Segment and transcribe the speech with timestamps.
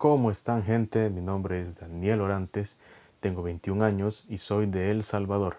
[0.00, 1.10] ¿Cómo están gente?
[1.10, 2.78] Mi nombre es Daniel Orantes,
[3.20, 5.58] tengo 21 años y soy de El Salvador.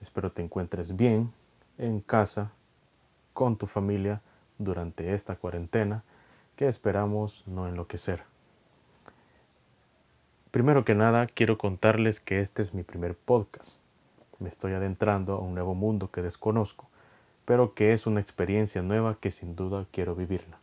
[0.00, 1.32] Espero te encuentres bien
[1.78, 2.50] en casa,
[3.34, 4.20] con tu familia
[4.58, 6.02] durante esta cuarentena
[6.56, 8.24] que esperamos no enloquecer.
[10.50, 13.80] Primero que nada, quiero contarles que este es mi primer podcast.
[14.40, 16.88] Me estoy adentrando a un nuevo mundo que desconozco,
[17.44, 20.58] pero que es una experiencia nueva que sin duda quiero vivirla.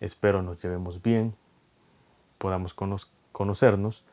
[0.00, 1.36] Espero nos llevemos bien,
[2.38, 2.74] podamos
[3.32, 4.04] conocernos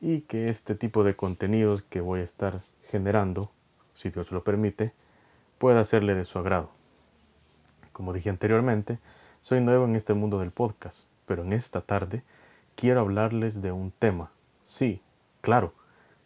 [0.00, 3.50] y que este tipo de contenidos que voy a estar generando,
[3.94, 4.92] si Dios lo permite,
[5.58, 6.70] pueda serle de su agrado.
[7.92, 8.98] Como dije anteriormente,
[9.42, 12.22] soy nuevo en este mundo del podcast, pero en esta tarde
[12.76, 14.30] quiero hablarles de un tema.
[14.62, 15.02] Sí,
[15.40, 15.74] claro,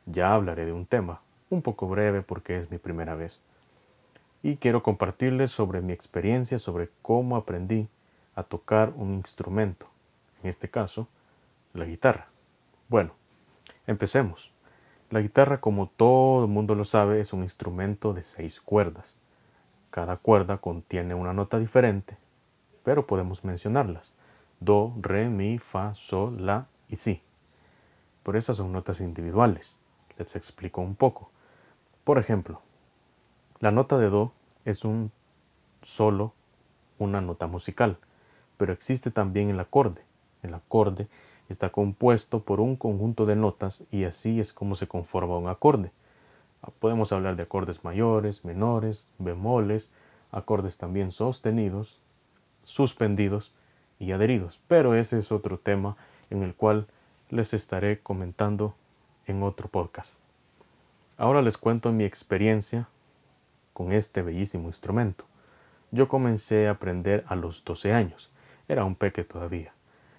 [0.06, 3.40] ya hablaré de un tema, un poco breve porque es mi primera vez.
[4.42, 7.88] Y quiero compartirles sobre mi experiencia sobre cómo aprendí
[8.34, 9.86] a tocar un instrumento,
[10.42, 11.08] en este caso,
[11.74, 12.28] la guitarra.
[12.88, 13.12] Bueno,
[13.86, 14.52] empecemos.
[15.10, 19.16] La guitarra, como todo el mundo lo sabe, es un instrumento de seis cuerdas.
[19.90, 22.16] Cada cuerda contiene una nota diferente,
[22.82, 24.14] pero podemos mencionarlas.
[24.60, 27.20] Do, re, mi, fa, sol, la y si.
[28.22, 29.76] Por esas son notas individuales.
[30.16, 31.30] Les explico un poco.
[32.04, 32.62] Por ejemplo,
[33.60, 34.32] la nota de do
[34.64, 35.12] es un
[35.82, 36.32] solo
[36.98, 37.98] una nota musical,
[38.56, 40.02] pero existe también el acorde.
[40.42, 41.08] El acorde
[41.48, 45.92] está compuesto por un conjunto de notas y así es como se conforma un acorde.
[46.62, 49.90] Ah, podemos hablar de acordes mayores, menores, bemoles,
[50.30, 52.00] acordes también sostenidos,
[52.64, 53.52] suspendidos
[53.98, 55.96] y adheridos, pero ese es otro tema
[56.30, 56.86] en el cual
[57.28, 58.74] les estaré comentando
[59.26, 60.18] en otro podcast.
[61.18, 62.88] Ahora les cuento mi experiencia
[63.72, 65.24] con este bellísimo instrumento.
[65.90, 68.30] Yo comencé a aprender a los 12 años,
[68.68, 69.72] era un peque todavía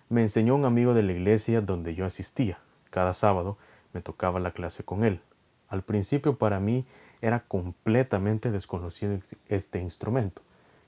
[0.10, 2.60] me enseñó un amigo de la iglesia donde yo asistía.
[2.90, 3.58] Cada sábado
[3.94, 5.22] me tocaba la clase con él.
[5.70, 6.86] Al principio para mí
[7.22, 9.18] era completamente desconocido
[9.48, 10.42] este instrumento.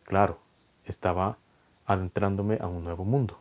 [0.04, 0.40] Claro,
[0.86, 1.38] estaba
[1.86, 3.40] adentrándome a un nuevo mundo.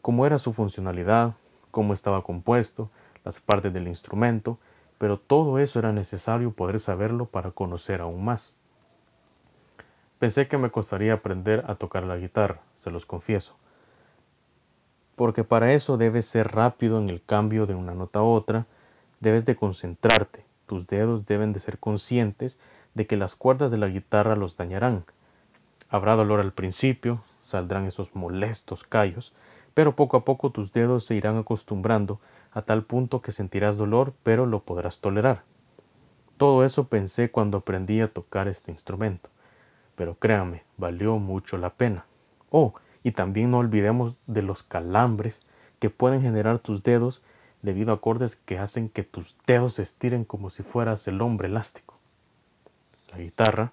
[0.00, 1.34] Cómo era su funcionalidad,
[1.70, 2.90] cómo estaba compuesto,
[3.24, 4.58] las partes del instrumento,
[4.98, 8.52] pero todo eso era necesario poder saberlo para conocer aún más.
[10.18, 13.56] Pensé que me costaría aprender a tocar la guitarra, se los confieso,
[15.18, 18.66] porque para eso debes ser rápido en el cambio de una nota a otra,
[19.18, 22.60] debes de concentrarte, tus dedos deben de ser conscientes
[22.94, 25.04] de que las cuerdas de la guitarra los dañarán.
[25.90, 29.34] Habrá dolor al principio, saldrán esos molestos callos,
[29.74, 32.20] pero poco a poco tus dedos se irán acostumbrando
[32.52, 35.42] a tal punto que sentirás dolor, pero lo podrás tolerar.
[36.36, 39.30] Todo eso pensé cuando aprendí a tocar este instrumento,
[39.96, 42.04] pero créame, valió mucho la pena.
[42.50, 42.74] Oh,
[43.08, 45.40] y también no olvidemos de los calambres
[45.78, 47.22] que pueden generar tus dedos
[47.62, 51.48] debido a acordes que hacen que tus dedos se estiren como si fueras el hombre
[51.48, 51.96] elástico.
[53.10, 53.72] La guitarra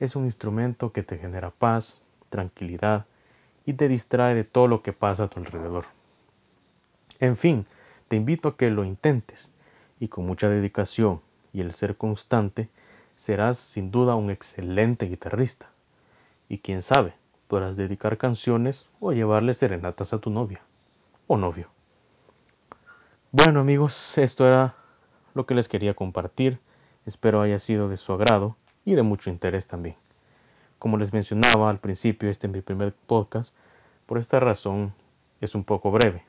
[0.00, 3.06] es un instrumento que te genera paz, tranquilidad
[3.64, 5.84] y te distrae de todo lo que pasa a tu alrededor.
[7.20, 7.66] En fin,
[8.08, 9.52] te invito a que lo intentes
[10.00, 11.20] y con mucha dedicación
[11.52, 12.68] y el ser constante
[13.14, 15.70] serás sin duda un excelente guitarrista.
[16.48, 17.14] Y quién sabe,
[17.52, 20.62] podrás dedicar canciones o llevarle serenatas a tu novia
[21.26, 21.68] o novio.
[23.30, 24.74] Bueno amigos, esto era
[25.34, 26.60] lo que les quería compartir.
[27.04, 29.96] Espero haya sido de su agrado y de mucho interés también.
[30.78, 33.54] Como les mencionaba al principio, este es mi primer podcast.
[34.06, 34.94] Por esta razón
[35.42, 36.24] es un poco breve,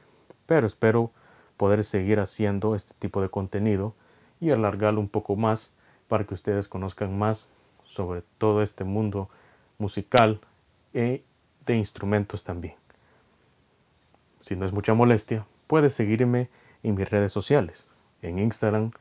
[0.45, 1.09] pero espero
[1.55, 3.95] poder seguir haciendo este tipo de contenido
[4.41, 5.73] y alargarlo un poco más
[6.09, 7.50] para que ustedes conozcan más
[7.85, 9.29] sobre todo este mundo
[9.78, 10.41] musical
[10.94, 11.24] y
[11.66, 12.76] de instrumentos también.
[14.42, 16.50] Si no es mucha molestia, puedes seguirme
[16.84, 17.90] en mis redes sociales,
[18.22, 18.92] en Instagram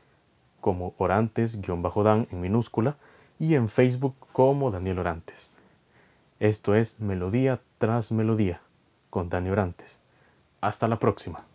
[0.61, 2.95] como Orantes-Dan en minúscula
[3.39, 5.51] y en Facebook como Daniel Orantes.
[6.39, 8.61] Esto es Melodía tras Melodía
[9.09, 9.99] con Daniel Orantes.
[10.61, 11.45] Hasta la próxima.